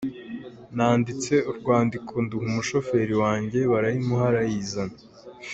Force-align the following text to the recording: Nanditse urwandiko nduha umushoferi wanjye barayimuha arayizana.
Nanditse 0.75 1.33
urwandiko 1.49 2.11
nduha 2.23 2.45
umushoferi 2.51 3.13
wanjye 3.23 3.59
barayimuha 3.71 4.25
arayizana. 4.31 4.95